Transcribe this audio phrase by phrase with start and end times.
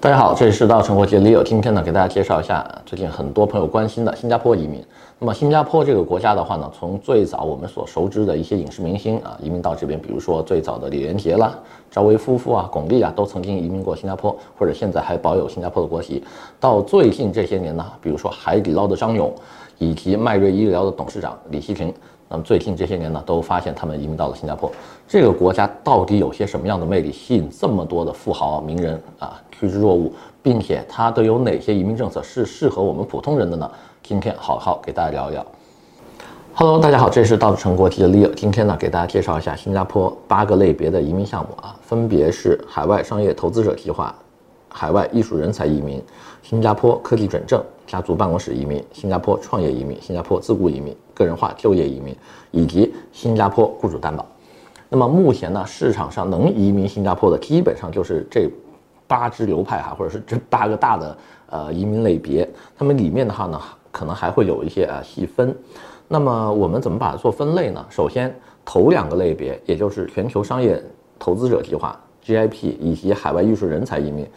[0.00, 4.80] 大家好，这里是稻城国际 Leo，今天呢给大家介绍一下最近很多朋友关心的新加坡移民。
[5.18, 11.52] 那么新加坡这个国家的话呢，从最早我们所熟知的一些影视明星啊移民到这边，比如说最早的李连杰啦、
[11.90, 16.22] 赵薇夫妇啊、巩俐啊，都曾经移民过新加坡，或者现在还保有新加坡的国籍。
[16.60, 19.34] 到最近这些年呢，比如说海底捞的张勇，
[19.78, 21.92] 以及迈瑞医疗的董事长李希群。
[22.28, 24.70] 那么最近这些年呢，都发现他们移民到了新加坡。
[25.06, 33.70] 这个国家到底有些什么样的魅力，吸引这么多的富豪名人啊趋之若鹜，并且它都有哪些移民政策是适合我们普通人的呢？
[34.02, 35.44] 今天好好给大家聊一聊。
[36.54, 44.14] Hello，大家好，这是稻城国际的 Leo，今天呢给大家介绍一下新加坡八个类别的移民项目啊，分别是海外商业投资者计划、
[44.68, 46.02] 海外艺术人才移民、
[46.42, 50.96] 新加坡科技转正、家族办公室移民、新加坡创业移民、新加坡自雇移民。
[51.14, 52.14] 个人化就业移民
[52.52, 54.24] 以及新加坡雇主担保，
[54.88, 58.48] 那么目前呢，市场上能移民新加坡的基本上就是这
[59.08, 61.18] 八支流派哈，或者是这八个大的
[61.50, 62.48] 呃移民类别。
[62.78, 65.52] 那么里面的话呢，可能还会有一些啊细分。
[66.06, 67.84] 那么我们怎么把它做分类呢？
[67.90, 68.32] 首先
[68.64, 70.80] 头两个类别，也就是全球商业
[71.18, 74.28] 投资者计划 GIP 以及海外艺术人才移民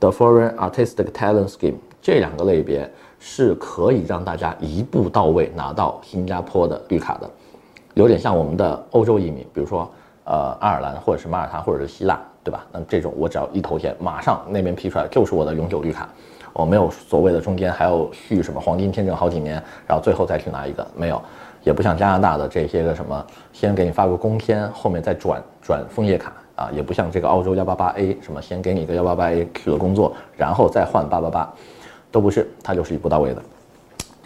[0.00, 2.90] ，The Foreign Artistic Talent Scheme 这两个类别。
[3.20, 7.28] 是可以让大家一步到位拿到新加坡的绿卡的，
[7.94, 9.90] 有点像我们的欧洲移民，比如说
[10.22, 12.64] 呃爱尔兰或者是马耳他或者是希腊，对吧？
[12.70, 16.08] 那这种我只要一投钱，马上那边批出来就是我的永久绿卡，
[16.52, 21.20] 我没有所谓的中间还要续什么黄金签证好几年，然后最后再去拿一个，没有，
[21.64, 31.54] 也不像加拿大的这些个什么，先给你发个工签，后面再转转枫叶卡啊，也不像这个澳洲幺八八 A 什么，先给你一个幺八八 A 取了工作，然后再换八八八。
[32.10, 33.42] 都不是，它就是一步到位的。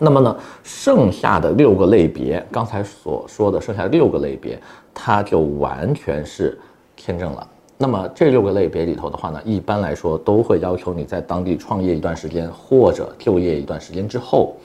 [0.00, 4.60] 那么呢，剩下的六个类别，刚才所说的剩下六个类别，
[4.92, 6.58] 它就完全是
[6.96, 7.46] 签证了。
[7.76, 14.56] 那么这六个类别里头的话呢，一般来说都会要求你在当地创业一段时间，或者就业一段时间之后，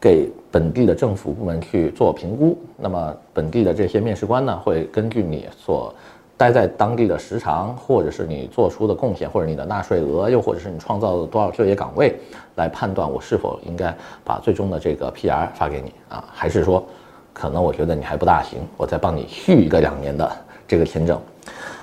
[0.00, 2.58] 给本地的政府部门去做评估。
[2.76, 5.94] 那么本地的这些面试官呢，会根据你所
[6.40, 12.18] 待在当地的时长，或者是你做出的贡献，或者你的纳税额，又或者是你创造了多少就业岗位，
[12.54, 16.82] 来判断我是否应该把最终的这个 PR 发给你啊，还是说，
[17.34, 20.32] 可能我觉得你还不大行，我再帮你续一个两年的
[20.66, 21.20] 这个签证。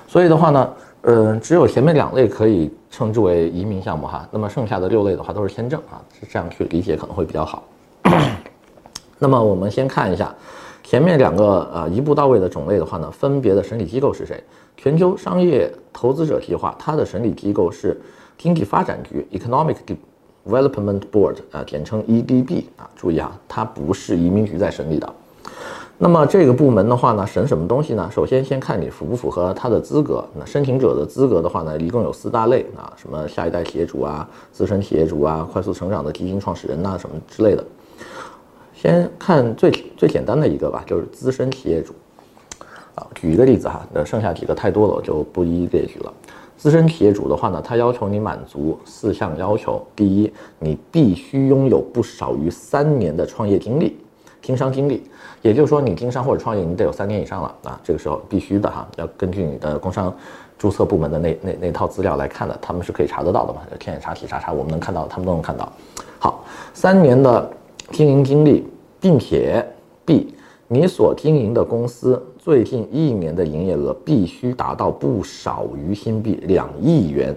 [0.07, 7.61] 所以的话呢，呃，只有前面两类可以称之为移民项目哈，那么剩下的六类的话都是签证啊，是这样去理解可能会比较好。
[9.19, 10.33] 那么我们先看一下。
[10.89, 14.41] 前面两个呃一步到位的种类的话呢，分别的审理机构是谁？
[14.77, 17.99] 全球商业投资者计划，它的审理机构是
[18.37, 19.75] 经济发展局 （Economic
[20.45, 22.89] Development Board） 啊，简称 EDB 啊。
[22.95, 25.13] 注意啊，它不是移民局在审理的。
[25.97, 28.09] 那么这个部门的话呢，审什么东西呢？
[28.09, 30.23] 首先先看你符不符合它的资格。
[30.39, 37.65] 那申请者的资格的话呢，一共有四大类啊，什么下一代企业主啊、资深企业主啊、快速成长的基金创始人呐、啊，什么之类的。
[38.87, 41.93] 先看最最简单的一个吧，就是资深企业主，
[42.95, 46.13] 啊，举一个例子哈，那剩下几个太多了，我就不一一列举了。
[46.55, 53.97] 资深企业主的话呢，他要求你满足四项要求：第一，你必须拥有不少于三年的创业经历、
[54.41, 55.03] 经商经历，
[55.41, 60.15] 也就是说，你经商或者创业，你得有三年以上了啊，这个时候必须的哈，要根据你的工商
[60.57, 65.69] 注册部门的那那那套资料来看的，他们是可以查得到的嘛，天眼查体查查，我们能看到，他们都能看到。
[66.19, 67.51] 好，三年的。
[67.89, 68.67] 经营经历，
[68.99, 69.65] 并且
[70.05, 70.33] B，
[70.67, 77.35] 你所经营的公司最近一年的营业额必须达到不少于新币两亿元，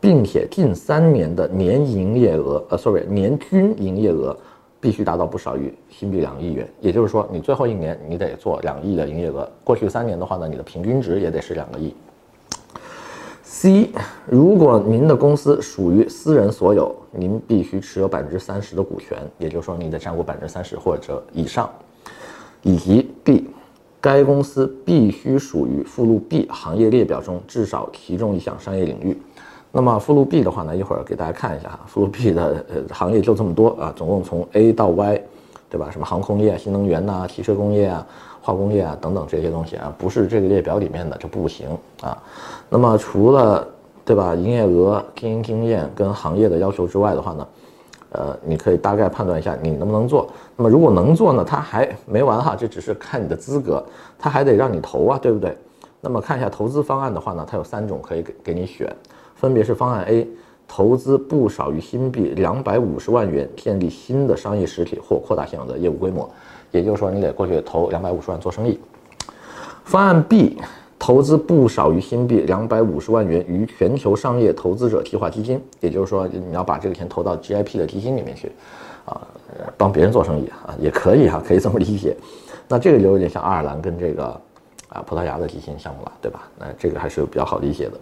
[0.00, 4.36] 并且近三年的年营业额，呃，sorry，年均营业额
[4.80, 6.68] 必须达到不少于新币两亿元。
[6.80, 11.94] 也就是说，你最后一年你得做两亿的营业额，过去三年的话呢，你的平均值也得是两个亿。
[13.52, 13.90] C，
[14.28, 21.68] 如果您的公司属于私人所有，您必须持有百分之三十的股权，也就是说你得占股百分之三十或者以上。
[22.62, 23.50] 以及 D，
[24.00, 29.20] 该公司必须属于附录 B 行业列表中至少其中一项商业领域。
[29.72, 35.20] 那么附录 B 的话呢，一会儿给大家看一下哈，附录 B 的呃行业就这么多啊，总共从 A 到 Y，
[35.68, 35.90] 对吧？
[35.90, 38.06] 什么航空业、新能源呐、汽车工业啊。
[38.50, 41.68] 化工业啊，等等这些东西啊，不是这个列表里面的就不行
[42.00, 42.20] 啊。
[42.68, 43.66] 那么除了
[44.04, 47.48] 对吧，营业额、经营经验跟行业的要求之外的话呢，
[48.10, 50.28] 呃，你可以大概判断一下你能不能做。
[50.56, 53.84] 那么如果能做呢，他还没完哈，这只是看你的资格，
[54.18, 55.56] 他还得让你投啊，对不对？
[56.00, 58.92] 那么看一下投资方案的话呢，它有三种可以给给你选，
[59.36, 60.26] 分别是方案 A，
[60.66, 66.28] 投资不少于新币两百五十万元，建立新的商业实体或扩大现有的业务规模。
[66.70, 68.78] 也就是说，你得过去投两百五十万做生意。
[69.84, 70.56] 方案 B，
[70.98, 78.52] 投资不少于新币两百五十万元于全球商业投资者计划基金，也就是说你要把这个钱投到 GIP 的基金里面去，
[79.04, 79.20] 啊，
[79.76, 82.16] 帮别人做生意啊，也可以哈、可以这么理解。
[82.68, 84.26] 那这个就有点像爱尔兰跟这个
[84.88, 86.48] 啊葡萄牙的基金项目了，对吧？
[86.58, 87.92] 那这个还是比较好理解的。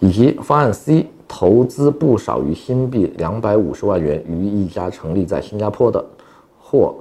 [0.00, 6.04] 以及方案 C，投资不少于新币两百五十万元于一家成立在新加坡的
[6.60, 6.96] 或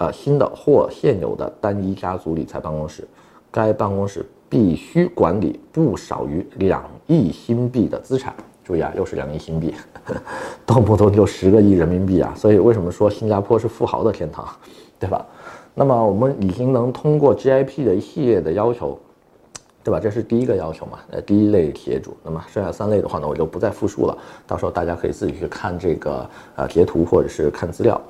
[0.00, 3.06] 呃新的或现有的单一家族理财办公室，
[3.52, 4.26] 该办公室。
[4.50, 9.72] 必须管理不少于两亿新币的资产，注意啊，又是两亿新币，
[10.66, 12.34] 动不动就十个亿人民币啊！
[12.36, 14.44] 所以为什么说新加坡是富豪的天堂，
[14.98, 15.24] 对吧？
[15.72, 18.98] 那么我们已经能通过 GIP 的一系列的要求，
[19.84, 20.00] 对吧？
[20.00, 22.16] 这是第一个要求嘛，呃，第一类企业主。
[22.24, 24.18] 那么剩下三类的话呢，我就不再复述了，
[24.48, 28.00] 到时候大家可以自己去看这个呃截图或者是看资料。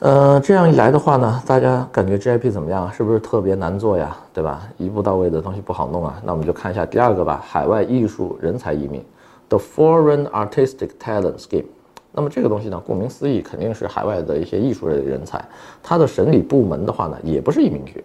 [0.00, 2.92] 呃，这样一来的话呢，大家感觉 GIP 怎么样？
[2.92, 4.14] 是不是特别难做呀？
[4.34, 4.68] 对吧？
[4.76, 6.20] 一步到位的东西不好弄啊。
[6.22, 9.02] 那我们就看一下第二个吧，海外艺术人才移民
[9.48, 11.64] ，The Foreign Artistic Talent Scheme。
[12.12, 15.42] 那么这个东西呢，顾名思义，肯定是海外的一些艺术类人才。
[15.82, 18.04] 它的审理部门的话呢，也不是移民局，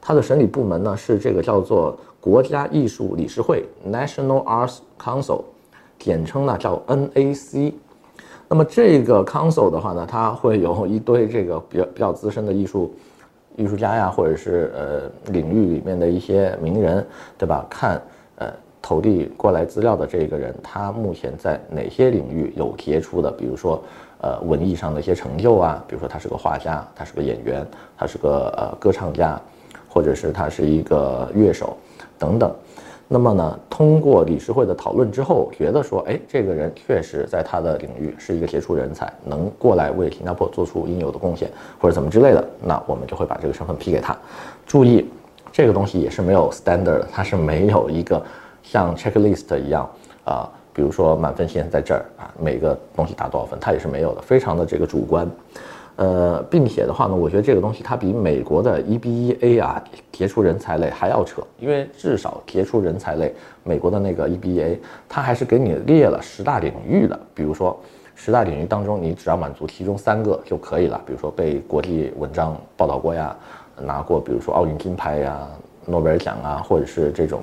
[0.00, 5.42] 它的审理部门呢是这个叫做国家艺术理事会 （National Arts Council），
[5.98, 7.72] 简称呢叫 NAC。
[8.52, 12.94] 那么这个 council 的话呢，它会有一堆这个比较比较资深的艺术
[13.56, 17.02] 艺术家呀，或者是呃领域里面的一些名人，
[17.38, 17.64] 对吧？
[17.70, 18.02] 看
[18.36, 18.52] 呃
[18.82, 23.82] 投递过来资料的这个人，他目前在哪些领域有杰出的，比如说
[24.20, 27.66] 呃文艺上的一些成就啊，比如说他是个画家，他是个演员，
[27.96, 29.40] 他是个呃歌唱家，
[29.88, 31.74] 或者是他是一个乐手
[32.18, 32.54] 等等。
[33.12, 44.16] 那么呢，通过理事会的讨论之后，觉得说，哎，这个人确实在他的领域是一个杰出人才，能过来为新加坡做出应有的贡献，或者怎么之类的，那我们就会把这个身份批给他。
[44.66, 45.06] 注意，
[45.52, 48.24] 这个东西也是没有 standard，它是没有一个
[48.62, 49.86] 像 checklist 一样
[50.24, 55.30] 啊、比如说满分线在这儿啊，每个东西打多少分，它也是没有的，非常的这个主观。
[56.02, 63.32] 呃，并且的话呢，我觉得这个东西它比美国的 EBA 啊杰出人才类还要扯，因为至少杰出人才类，
[63.62, 64.78] 美国的那个 EBA
[65.08, 67.78] 它还是给你列了十大领域的，比如说
[68.16, 73.36] 十大领域当中，你只要满足其中三个就可以了，比如说被国际文章报道过呀，
[73.80, 75.46] 拿过比如说奥运金牌呀、
[75.86, 77.42] 诺贝尔奖啊，或者是这种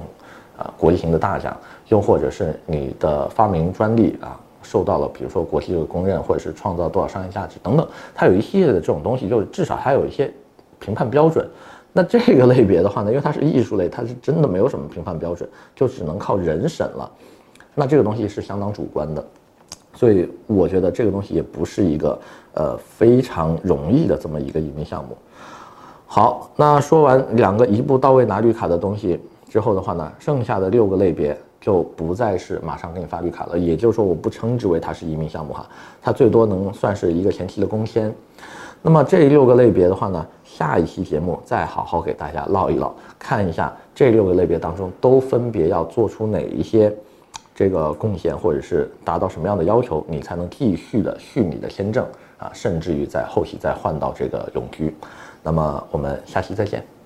[0.57, 1.55] 啊、国际型的大奖，
[1.88, 4.38] 又或者是你的发明专利啊。
[4.61, 10.31] 受到了，比如说国际的公认，或者是创造多少商业价值等等，它有一系列的这种东西，就是至少还有一些
[10.79, 11.47] 评判标准。
[11.91, 17.11] 那这个类别的话呢，因为它是艺术类，它是真的没有什么评判标准，就只能靠人审了。
[17.73, 19.25] 那这个东西是相当主观的，
[19.94, 22.19] 所以我觉得这个东西也不是一个
[22.53, 25.17] 呃非常容易的这么一个移民项目。
[26.05, 31.38] 好，那说完两个一步到位拿绿卡的东西之后的话呢，剩下的六个类别。
[31.61, 35.67] 就不再是马上给你发绿卡了，也就是说，我不称之为它是移民项目哈，
[36.01, 38.13] 它最多能算是一个前期的工签。
[38.81, 46.95] 那么这六个类别的话呢，下一期节目再好好给大家唠一唠，看一下这六个类别当中都分别要做出哪一些
[47.53, 52.05] 这个贡献，或者是达到什么样的要求，你才能继续的续你的签证
[52.38, 54.95] 啊，甚至于在后期再换到这个永居。
[55.44, 56.99] 那么我们下期再见。